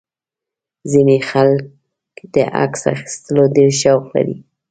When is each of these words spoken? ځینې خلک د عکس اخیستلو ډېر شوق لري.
ځینې 0.91 1.17
خلک 1.29 1.61
د 2.33 2.35
عکس 2.63 2.81
اخیستلو 2.93 3.43
ډېر 3.55 3.71
شوق 3.81 4.03
لري. 4.15 4.37